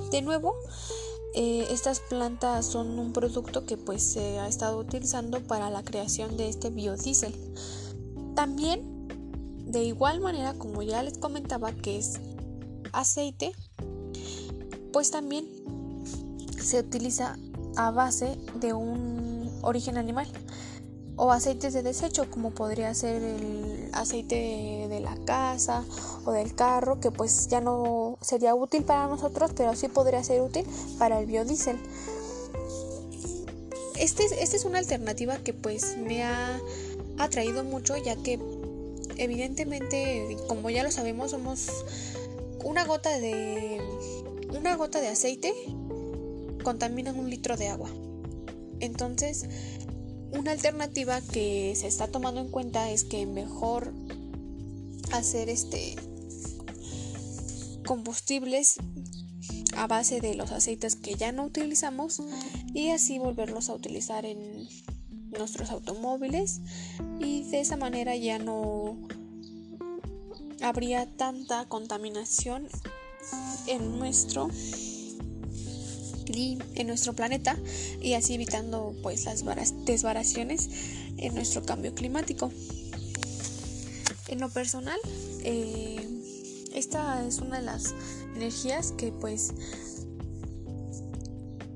De 0.09 0.21
nuevo, 0.21 0.55
eh, 1.35 1.67
estas 1.69 1.99
plantas 1.99 2.65
son 2.65 2.97
un 2.97 3.11
producto 3.11 3.65
que 3.65 3.75
pues 3.75 4.01
se 4.03 4.39
ha 4.39 4.47
estado 4.47 4.77
utilizando 4.77 5.41
para 5.41 5.69
la 5.69 5.83
creación 5.83 6.37
de 6.37 6.47
este 6.47 6.69
biodiesel. 6.69 7.35
También, 8.35 9.09
de 9.65 9.83
igual 9.83 10.21
manera 10.21 10.53
como 10.53 10.81
ya 10.81 11.03
les 11.03 11.17
comentaba 11.17 11.73
que 11.73 11.97
es 11.97 12.21
aceite, 12.93 13.51
pues 14.93 15.11
también 15.11 15.45
se 16.61 16.79
utiliza 16.79 17.37
a 17.75 17.91
base 17.91 18.37
de 18.61 18.71
un 18.71 19.51
origen 19.61 19.97
animal 19.97 20.27
o 21.15 21.31
aceites 21.31 21.73
de 21.73 21.83
desecho 21.83 22.29
como 22.29 22.51
podría 22.51 22.93
ser 22.93 23.21
el 23.21 23.89
aceite 23.93 24.87
de 24.87 24.99
la 24.99 25.17
casa 25.25 25.83
o 26.25 26.31
del 26.31 26.55
carro 26.55 26.99
que 26.99 27.11
pues 27.11 27.47
ya 27.47 27.59
no 27.59 28.17
sería 28.21 28.55
útil 28.55 28.83
para 28.83 29.07
nosotros 29.07 29.51
pero 29.55 29.75
sí 29.75 29.87
podría 29.87 30.23
ser 30.23 30.41
útil 30.41 30.65
para 30.97 31.19
el 31.19 31.25
biodiesel. 31.25 31.77
Este, 33.95 34.23
esta 34.41 34.55
es 34.55 34.65
una 34.65 34.79
alternativa 34.79 35.37
que 35.37 35.53
pues 35.53 35.97
me 35.97 36.23
ha 36.23 36.59
atraído 37.17 37.63
mucho 37.63 37.95
ya 37.97 38.15
que 38.15 38.39
evidentemente 39.17 40.37
como 40.47 40.69
ya 40.69 40.83
lo 40.83 40.91
sabemos 40.91 41.31
somos 41.31 41.67
una 42.63 42.85
gota 42.85 43.19
de 43.19 43.81
una 44.53 44.75
gota 44.75 45.01
de 45.01 45.07
aceite 45.09 45.53
contamina 46.63 47.11
un 47.11 47.29
litro 47.29 47.57
de 47.57 47.67
agua. 47.67 47.89
Entonces, 48.79 49.45
una 50.31 50.51
alternativa 50.51 51.21
que 51.21 51.73
se 51.75 51.87
está 51.87 52.07
tomando 52.07 52.41
en 52.41 52.49
cuenta 52.49 52.89
es 52.89 53.03
que 53.03 53.25
mejor 53.25 53.93
hacer 55.11 55.49
este 55.49 55.95
combustibles 57.85 58.77
a 59.75 59.87
base 59.87 60.21
de 60.21 60.35
los 60.35 60.51
aceites 60.51 60.95
que 60.95 61.15
ya 61.15 61.31
no 61.31 61.45
utilizamos 61.45 62.21
y 62.73 62.89
así 62.89 63.19
volverlos 63.19 63.69
a 63.69 63.73
utilizar 63.73 64.25
en 64.25 64.67
nuestros 65.37 65.71
automóviles 65.71 66.61
y 67.19 67.43
de 67.49 67.59
esa 67.59 67.75
manera 67.75 68.15
ya 68.15 68.39
no 68.39 68.97
habría 70.61 71.05
tanta 71.05 71.65
contaminación 71.67 72.67
en 73.67 73.97
nuestro 73.99 74.49
en 76.75 76.87
nuestro 76.87 77.13
planeta 77.13 77.57
y 78.01 78.13
así 78.13 78.33
evitando 78.33 78.95
pues 79.01 79.25
las 79.25 79.85
desvaraciones 79.85 80.69
en 81.17 81.35
nuestro 81.35 81.63
cambio 81.63 81.93
climático. 81.93 82.51
En 84.27 84.39
lo 84.39 84.49
personal, 84.49 84.99
eh, 85.43 86.07
esta 86.73 87.25
es 87.25 87.39
una 87.39 87.59
de 87.59 87.65
las 87.65 87.93
energías 88.35 88.91
que 88.93 89.11
pues 89.11 89.53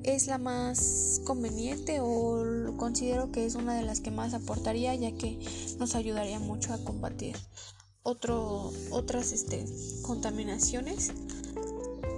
es 0.04 0.28
la 0.28 0.38
más 0.38 1.22
conveniente 1.26 2.00
o 2.02 2.76
considero 2.78 3.32
que 3.32 3.46
es 3.46 3.56
una 3.56 3.76
de 3.76 3.84
las 3.84 4.00
que 4.00 4.10
más 4.10 4.34
aportaría 4.34 4.96
ya 4.96 5.12
que 5.12 5.38
nos 5.78 5.96
ayudaría 5.96 6.40
mucho 6.40 6.74
a 6.74 6.84
combatir 6.84 7.36
otro, 8.08 8.72
otras 8.92 9.34
este, 9.34 9.66
contaminaciones 10.02 11.12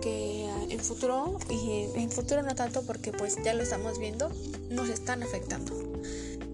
que 0.04 0.47
en 0.69 0.80
futuro 0.80 1.39
y 1.49 1.89
en 1.95 2.12
futuro 2.12 2.43
no 2.43 2.54
tanto 2.54 2.84
porque 2.84 3.12
pues 3.12 3.38
ya 3.43 3.56
lo 3.56 3.63
estamos 3.63 3.97
viendo 3.97 4.30
nos 4.69 4.88
están 4.88 5.23
afectando. 5.23 5.73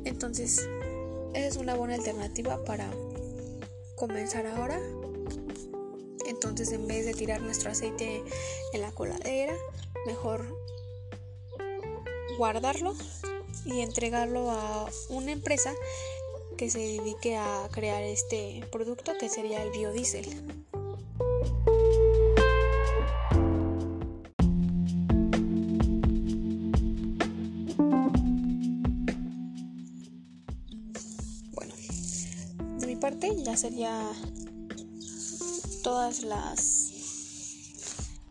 Entonces 0.06 0.66
es 1.34 1.58
una 1.58 1.76
buena 1.76 1.96
alternativa 1.96 2.64
para 2.64 2.90
comenzar 3.96 4.48
ahora. 4.48 4.80
Entonces 6.28 6.72
en 6.72 6.88
vez 6.88 7.06
de 7.06 7.14
tirar 7.14 7.42
nuestro 7.42 7.72
aceite 7.72 8.24
en 8.72 8.82
la 8.82 8.92
coladera 8.92 9.54
mejor 10.06 10.48
guardarlo 12.38 12.96
y 13.66 13.82
entregarlo 13.82 14.50
a 14.52 14.90
una 15.10 15.34
empresa 15.34 15.74
que 16.58 16.70
se 16.70 16.80
dedique 16.80 17.36
a 17.36 17.68
crear 17.72 18.02
este 18.04 18.64
producto 18.72 19.12
que 19.20 19.30
sería 19.30 19.62
el 19.62 19.72
biodiesel. 19.72 20.26
Bueno, 31.52 31.74
de 32.80 32.88
mi 32.88 32.96
parte 32.96 33.36
ya 33.44 33.58
sería 33.58 34.10
todas 35.84 36.24
las 36.24 36.92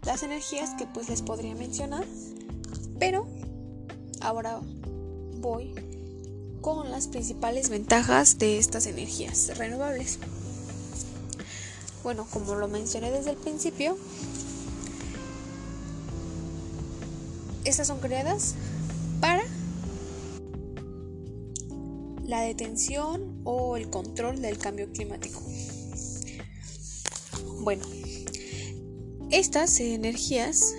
las 0.04 0.22
energías 0.22 0.74
que 0.74 0.86
pues 0.86 1.08
les 1.08 1.22
podría 1.22 1.54
mencionar, 1.54 2.04
pero 2.98 3.26
ahora 4.20 4.60
voy 5.40 5.74
con 6.64 6.90
las 6.90 7.08
principales 7.08 7.68
ventajas 7.68 8.38
de 8.38 8.56
estas 8.56 8.86
energías 8.86 9.58
renovables. 9.58 10.18
Bueno, 12.02 12.26
como 12.30 12.54
lo 12.54 12.68
mencioné 12.68 13.10
desde 13.10 13.32
el 13.32 13.36
principio, 13.36 13.98
estas 17.66 17.86
son 17.86 17.98
creadas 17.98 18.54
para 19.20 19.42
la 22.24 22.40
detención 22.40 23.42
o 23.44 23.76
el 23.76 23.90
control 23.90 24.40
del 24.40 24.56
cambio 24.56 24.90
climático. 24.90 25.42
Bueno, 27.60 27.84
estas 29.30 29.80
energías 29.80 30.74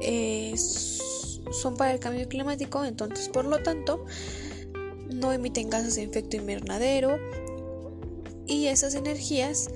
eh, 0.00 0.56
son 0.56 1.76
para 1.76 1.92
el 1.92 2.00
cambio 2.00 2.28
climático, 2.28 2.84
entonces 2.84 3.28
por 3.28 3.44
lo 3.44 3.62
tanto 3.62 4.04
no 5.18 5.32
emiten 5.32 5.70
gases 5.70 5.96
de 5.96 6.04
efecto 6.04 6.36
invernadero 6.36 7.18
y 8.46 8.68
esas 8.68 8.94
energías 8.94 9.68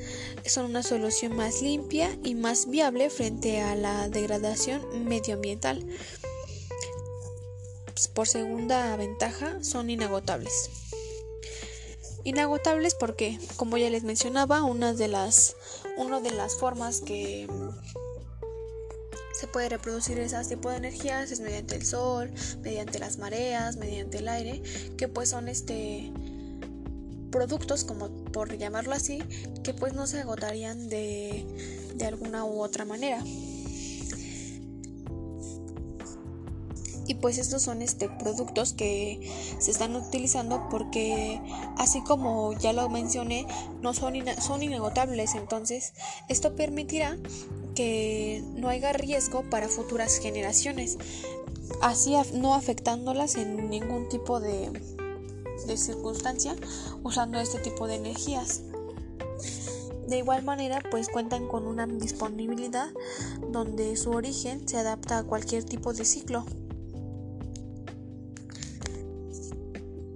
son 0.47 0.65
una 0.65 0.83
solución 0.83 1.37
más 1.37 1.61
limpia 1.61 2.17
y 2.25 2.35
más 2.35 2.69
viable 2.69 3.11
frente 3.11 3.61
a 3.61 3.77
la 3.77 4.09
degradación 4.09 4.83
medioambiental. 5.05 5.87
Pues, 8.03 8.09
por 8.09 8.27
segunda 8.27 8.97
ventaja, 8.97 9.63
son 9.63 9.91
inagotables. 9.91 10.71
Inagotables 12.25 12.95
porque, 12.95 13.39
como 13.57 13.77
ya 13.77 13.91
les 13.91 14.05
mencionaba, 14.05 14.65
una 14.65 14.95
de 14.95 15.09
las, 15.09 15.55
una 15.99 16.21
de 16.21 16.31
las 16.31 16.57
formas 16.57 17.01
que 17.01 17.47
se 19.43 19.49
puede 19.49 19.71
reproducir 19.71 20.21
ese 20.21 20.41
tipo 20.45 20.71
de 20.71 20.77
energías 20.77 21.33
es 21.33 21.41
mediante 21.41 21.75
el 21.75 21.85
sol, 21.85 22.31
mediante 22.63 23.01
las 23.01 23.19
mareas, 23.19 23.77
mediante 23.77 24.19
el 24.19 24.29
aire, 24.29 24.63
que 24.97 25.09
pues 25.09 25.31
son 25.31 25.49
este 25.49 26.13
productos, 27.33 27.83
como 27.83 28.09
por 28.27 28.57
llamarlo 28.57 28.95
así, 28.95 29.19
que 29.65 29.75
pues 29.75 29.95
no 29.95 30.07
se 30.07 30.21
agotarían 30.21 30.89
de, 30.89 31.45
de 31.97 32.07
alguna 32.07 32.45
u 32.45 32.63
otra 32.63 32.85
manera. 32.85 33.21
Y 37.13 37.15
pues 37.15 37.39
estos 37.39 37.63
son 37.63 37.83
este 37.83 38.09
productos 38.09 38.73
que 38.73 39.21
se 39.59 39.71
están 39.71 39.95
utilizando 39.95 40.69
porque 40.71 41.41
así 41.77 42.03
como 42.03 42.53
ya 42.55 42.73
lo 42.73 42.89
mencioné 42.89 43.47
no 43.83 43.93
son, 43.93 44.15
son 44.41 44.63
inagotables 44.63 45.35
entonces 45.35 45.93
esto 46.29 46.57
permitirá 46.57 47.19
que 47.75 48.43
no 48.55 48.69
haya 48.69 48.93
riesgo 48.93 49.43
para 49.49 49.69
futuras 49.69 50.19
generaciones, 50.19 50.99
así 51.81 52.15
no 52.35 52.55
afectándolas 52.55 53.37
en 53.37 53.71
ningún 53.71 54.09
tipo 54.09 54.41
de, 54.41 54.71
de 55.67 55.77
circunstancia 55.77 56.55
usando 57.03 57.41
este 57.41 57.59
tipo 57.59 57.87
de 57.87 57.97
energías. 57.97 58.63
De 60.07 60.19
igual 60.19 60.43
manera, 60.43 60.83
pues 60.91 61.09
cuentan 61.09 61.49
con 61.49 61.67
una 61.67 61.87
disponibilidad 61.87 62.91
donde 63.51 63.97
su 63.97 64.11
origen 64.11 64.69
se 64.69 64.77
adapta 64.77 65.19
a 65.19 65.25
cualquier 65.25 65.65
tipo 65.65 65.95
de 65.95 66.05
ciclo. 66.05 66.45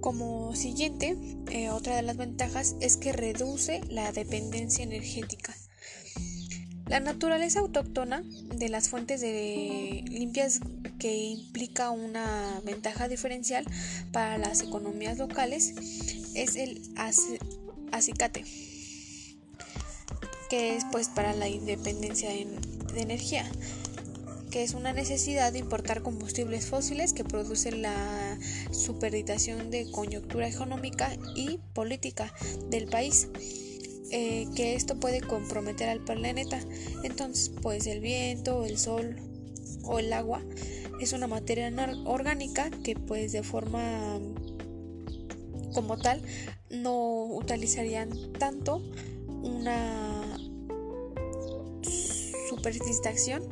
Como 0.07 0.55
siguiente, 0.55 1.17
eh, 1.51 1.69
otra 1.69 1.97
de 1.97 2.01
las 2.01 2.15
ventajas 2.15 2.77
es 2.79 2.95
que 2.95 3.11
reduce 3.11 3.81
la 3.89 4.13
dependencia 4.13 4.81
energética. 4.81 5.53
La 6.85 7.01
naturaleza 7.01 7.59
autóctona 7.59 8.23
de 8.55 8.69
las 8.69 8.87
fuentes 8.87 9.19
de 9.19 10.05
limpias 10.07 10.61
que 10.97 11.13
implica 11.13 11.89
una 11.91 12.61
ventaja 12.63 13.09
diferencial 13.09 13.65
para 14.13 14.37
las 14.37 14.61
economías 14.61 15.17
locales 15.17 15.73
es 16.35 16.55
el 16.55 16.81
acicate, 17.91 18.45
que 20.49 20.77
es 20.77 20.85
pues 20.89 21.09
para 21.09 21.33
la 21.33 21.49
independencia 21.49 22.29
de, 22.29 22.47
de 22.93 23.01
energía, 23.01 23.45
que 24.51 24.63
es 24.63 24.73
una 24.73 24.93
necesidad 24.93 25.51
de 25.51 25.59
importar 25.59 26.01
combustibles 26.01 26.65
fósiles 26.65 27.13
que 27.13 27.23
produce 27.23 27.71
la 27.71 28.37
superditación 28.71 29.71
de 29.71 29.89
coyuntura 29.91 30.47
económica 30.47 31.15
y 31.35 31.59
política 31.73 32.33
del 32.69 32.87
país 32.87 33.27
eh, 34.11 34.47
que 34.55 34.75
esto 34.75 34.99
puede 34.99 35.19
comprometer 35.19 35.89
al 35.89 35.99
planeta. 35.99 36.59
Entonces, 37.03 37.51
pues 37.61 37.87
el 37.87 37.99
viento, 37.99 38.63
el 38.63 38.77
sol 38.77 39.17
o 39.83 39.99
el 39.99 40.13
agua 40.13 40.41
es 41.01 41.13
una 41.13 41.27
materia 41.27 41.71
orgánica 42.05 42.69
que 42.83 42.95
pues 42.95 43.31
de 43.31 43.43
forma 43.43 44.19
como 45.73 45.97
tal 45.97 46.21
no 46.69 47.25
utilizarían 47.25 48.09
tanto 48.39 48.81
una 49.27 50.23
superstición 52.49 53.43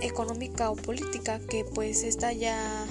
económica 0.00 0.70
o 0.70 0.76
política 0.76 1.38
que 1.38 1.64
pues 1.64 2.02
esta 2.02 2.32
ya 2.32 2.86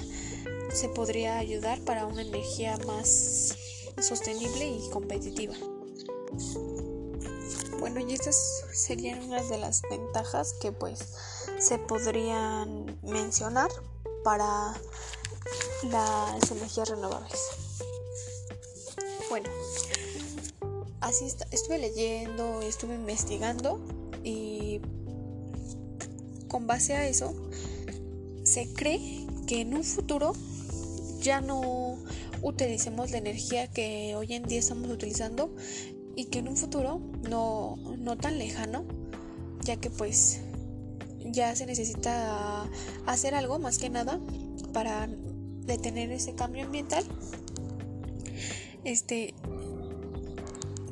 se 0.72 0.88
podría 0.88 1.38
ayudar 1.38 1.80
para 1.80 2.06
una 2.06 2.22
energía 2.22 2.78
más 2.86 3.56
sostenible 4.00 4.66
y 4.66 4.88
competitiva. 4.90 5.54
Bueno, 7.78 8.00
y 8.00 8.12
estas 8.12 8.64
serían 8.72 9.22
unas 9.24 9.48
de 9.48 9.58
las 9.58 9.82
ventajas 9.90 10.54
que 10.60 10.70
pues 10.70 11.00
se 11.58 11.78
podrían 11.78 12.98
mencionar 13.02 13.70
para 14.22 14.74
las 15.90 16.50
energías 16.50 16.90
renovables. 16.90 17.40
Bueno, 19.28 19.48
así 21.00 21.26
estuve 21.50 21.78
leyendo, 21.78 22.60
estuve 22.60 22.94
investigando 22.94 23.80
y 24.22 24.59
con 26.50 26.66
base 26.66 26.94
a 26.94 27.06
eso 27.06 27.34
se 28.42 28.72
cree 28.72 29.26
que 29.46 29.60
en 29.60 29.74
un 29.74 29.84
futuro 29.84 30.32
ya 31.20 31.40
no 31.40 31.96
utilicemos 32.42 33.10
la 33.12 33.18
energía 33.18 33.68
que 33.68 34.14
hoy 34.16 34.34
en 34.34 34.42
día 34.42 34.58
estamos 34.58 34.90
utilizando 34.90 35.54
y 36.16 36.24
que 36.26 36.40
en 36.40 36.48
un 36.48 36.56
futuro 36.56 37.00
no, 37.28 37.76
no 37.98 38.16
tan 38.16 38.38
lejano, 38.38 38.84
ya 39.62 39.76
que 39.76 39.88
pues 39.90 40.40
ya 41.24 41.54
se 41.54 41.66
necesita 41.66 42.68
hacer 43.06 43.34
algo 43.34 43.58
más 43.58 43.78
que 43.78 43.88
nada 43.88 44.18
para 44.72 45.06
detener 45.06 46.10
ese 46.10 46.34
cambio 46.34 46.64
ambiental. 46.64 47.04
Este 48.84 49.34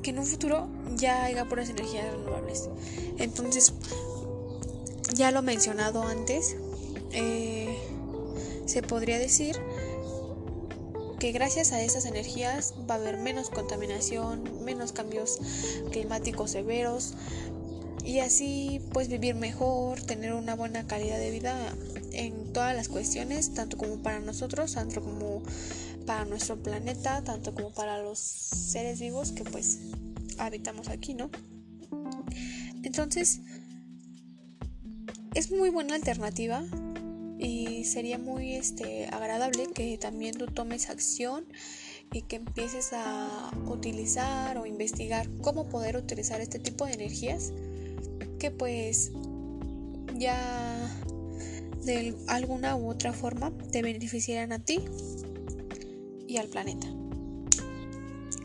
que 0.03 0.11
en 0.11 0.18
un 0.21 0.27
futuro 0.27 0.68
ya 0.97 1.25
haya 1.25 1.49
puras 1.49 1.68
energías 1.71 2.12
renovables. 2.12 2.68
Entonces, 3.18 3.75
ya 5.14 5.31
lo 5.31 5.42
mencionado 5.42 6.03
antes, 6.03 6.57
eh, 7.12 7.77
se 8.66 8.83
podría 8.83 9.18
decir 9.18 9.57
que 11.18 11.33
gracias 11.33 11.73
a 11.73 11.83
esas 11.83 12.05
energías 12.05 12.75
va 12.88 12.94
a 12.94 12.99
haber 12.99 13.16
menos 13.16 13.51
contaminación, 13.51 14.64
menos 14.64 14.92
cambios 14.92 15.40
climáticos 15.90 16.53
severos 16.53 17.14
y 18.05 18.21
así 18.21 18.81
pues 18.92 19.09
vivir 19.09 19.35
mejor, 19.35 20.01
tener 20.03 20.33
una 20.33 20.55
buena 20.55 20.87
calidad 20.87 21.18
de 21.18 21.31
vida 21.31 21.57
en 22.12 22.53
todas 22.53 22.75
las 22.75 22.88
cuestiones, 22.88 23.53
tanto 23.55 23.77
como 23.77 24.03
para 24.03 24.21
nosotros, 24.21 24.75
tanto 24.75 25.03
como 25.03 25.42
para 26.07 26.25
nuestro 26.25 26.62
planeta, 26.62 27.23
tanto 27.23 27.55
como 27.55 27.71
para 27.71 28.01
los 28.01 28.18
seres 28.18 29.01
vivos 29.01 29.33
que 29.33 29.44
pues 29.44 29.81
habitamos 30.38 30.88
aquí, 30.88 31.14
¿no? 31.14 31.31
Entonces, 32.83 33.40
es 35.35 35.51
muy 35.51 35.71
buena 35.71 35.95
alternativa 35.95 36.64
y 37.38 37.85
sería 37.85 38.19
muy 38.19 38.55
este, 38.55 39.07
agradable 39.07 39.69
que 39.75 39.97
también 39.99 40.37
tú 40.37 40.47
tomes 40.47 40.91
acción 40.91 41.47
y 42.12 42.23
que 42.23 42.37
empieces 42.37 42.91
a 42.93 43.51
utilizar 43.67 44.59
o 44.59 44.67
investigar 44.67 45.29
cómo 45.43 45.69
poder 45.69 45.97
utilizar 45.97 46.41
este 46.41 46.59
tipo 46.59 46.87
de 46.87 46.95
energías 46.95 47.53
que 48.38 48.51
pues 48.51 49.12
ya 50.17 50.37
de 51.85 52.14
alguna 52.27 52.77
u 52.77 52.88
otra 52.88 53.12
forma 53.12 53.53
te 53.71 53.83
beneficiarán 53.83 54.53
a 54.53 54.59
ti 54.59 54.81
y 56.27 56.37
al 56.38 56.49
planeta. 56.49 56.98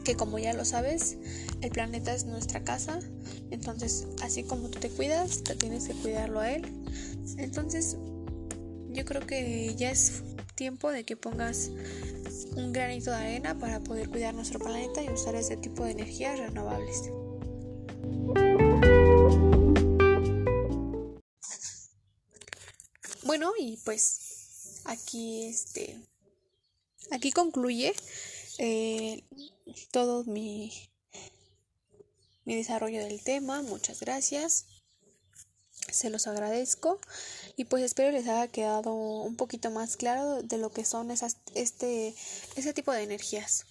Que 0.04 0.16
como 0.16 0.38
ya 0.38 0.54
lo 0.54 0.66
sabes, 0.66 1.18
el 1.62 1.72
planeta 1.72 2.14
es 2.14 2.26
nuestra 2.26 2.64
casa, 2.64 3.00
entonces 3.52 4.08
así 4.22 4.44
como 4.44 4.70
tú 4.70 4.80
te 4.80 4.90
cuidas, 4.90 5.44
te 5.44 5.56
tienes 5.56 5.88
que 5.88 5.94
cuidarlo 5.94 6.40
a 6.42 6.52
él. 6.52 6.66
Entonces 7.38 7.98
yo 8.90 9.06
creo 9.06 9.26
que 9.26 9.74
ya 9.76 9.92
es 9.92 10.24
tiempo 10.56 10.92
de 10.92 11.04
que 11.04 11.16
pongas 11.16 11.72
un 12.56 12.74
granito 12.74 13.12
de 13.12 13.18
arena 13.18 13.58
para 13.58 13.80
poder 13.80 14.10
cuidar 14.10 14.34
nuestro 14.34 14.60
planeta 14.60 15.02
y 15.02 15.10
usar 15.10 15.36
ese 15.36 15.58
tipo 15.58 15.84
de 15.84 15.92
energías 15.92 16.38
renovables. 16.38 17.10
Bueno, 23.24 23.52
y 23.58 23.78
pues 23.84 24.82
aquí 24.86 25.46
este 25.46 25.98
aquí 27.10 27.32
concluye 27.32 27.94
eh, 28.58 29.24
todo 29.92 30.24
mi, 30.26 30.72
mi 32.46 32.56
desarrollo 32.56 33.04
del 33.04 33.24
tema. 33.24 33.62
Muchas 33.62 34.00
gracias. 34.00 34.66
Se 35.92 36.10
los 36.10 36.28
agradezco 36.28 37.00
y 37.58 37.66
pues 37.66 37.84
espero 37.84 38.12
les 38.12 38.28
haya 38.28 38.48
quedado 38.48 38.94
un 38.94 39.36
poquito 39.36 39.70
más 39.70 39.98
claro 39.98 40.42
de 40.42 40.58
lo 40.58 40.72
que 40.72 40.86
son 40.86 41.12
esas, 41.12 41.38
este, 41.56 42.16
ese 42.56 42.74
tipo 42.74 42.92
de 42.92 43.04
energías. 43.04 43.66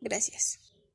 Gracias. 0.00 0.65